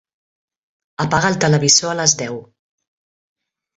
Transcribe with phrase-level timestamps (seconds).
[1.03, 2.43] Apaga el televisor a les deu.